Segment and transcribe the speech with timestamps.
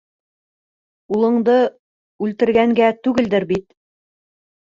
[1.17, 1.57] Улыңды
[2.27, 3.67] үлтергәнгә түгелдер бит?